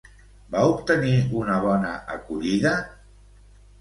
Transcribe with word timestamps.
Va 0.53 0.61
obtenir 0.69 1.13
una 1.41 1.59
bona 1.67 1.93
acollida? 2.17 2.73